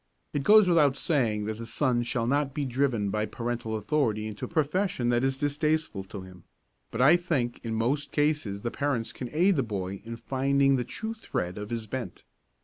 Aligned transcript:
It 0.33 0.41
goes 0.41 0.67
without 0.67 0.95
saying 0.95 1.45
that 1.45 1.59
the 1.59 1.65
son 1.67 2.01
shall 2.01 2.25
not 2.25 2.55
be 2.55 2.65
driven 2.65 3.11
by 3.11 3.27
parental 3.27 3.75
authority 3.75 4.25
into 4.25 4.45
a 4.45 4.47
profession 4.47 5.09
that 5.09 5.23
is 5.23 5.37
distasteful 5.37 6.03
to 6.05 6.21
him; 6.21 6.43
but 6.89 7.01
I 7.03 7.15
think 7.15 7.59
in 7.63 7.75
most 7.75 8.11
cases 8.11 8.63
the 8.63 8.71
parents 8.71 9.13
can 9.13 9.29
aid 9.31 9.57
the 9.57 9.61
boy 9.61 10.01
in 10.03 10.15
finding 10.17 10.75
the 10.75 10.83
true 10.83 11.13
thread 11.13 11.59
of 11.59 11.69
his 11.69 11.85
bent. 11.85 12.23